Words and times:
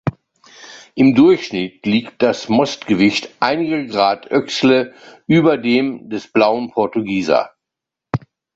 Im 0.95 1.13
Durchschnitt 1.13 1.85
liegt 1.85 2.23
das 2.23 2.49
Mostgewicht 2.49 3.29
einige 3.39 3.85
Grad 3.85 4.31
Oechsle 4.31 4.95
über 5.27 5.59
dem 5.59 6.09
des 6.09 6.25
Blauen 6.27 6.71
Portugieser. 6.71 7.51